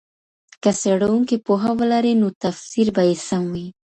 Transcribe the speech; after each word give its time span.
که 0.61 0.69
څېړونکی 0.79 1.37
پوهه 1.45 1.71
ولري 1.79 2.13
نو 2.21 2.27
تفسیر 2.43 2.87
به 2.95 3.01
یې 3.09 3.15
سم 3.27 3.43
وي. 3.53 3.67